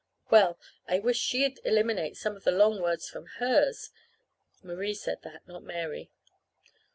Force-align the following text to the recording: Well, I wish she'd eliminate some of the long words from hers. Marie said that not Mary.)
Well, 0.31 0.57
I 0.87 0.97
wish 0.97 1.19
she'd 1.19 1.59
eliminate 1.63 2.17
some 2.17 2.35
of 2.35 2.43
the 2.43 2.51
long 2.51 2.81
words 2.81 3.07
from 3.07 3.27
hers. 3.37 3.91
Marie 4.63 4.95
said 4.95 5.21
that 5.21 5.47
not 5.47 5.61
Mary.) 5.61 6.09